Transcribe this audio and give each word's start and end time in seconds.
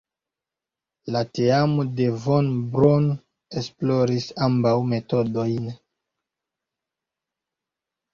La 1.15 1.19
teamo 1.39 1.83
de 1.99 2.07
Von 2.23 2.47
Braun 2.75 3.05
esploris 3.61 4.27
ambaŭ 4.47 4.73
metodojn. 4.95 5.69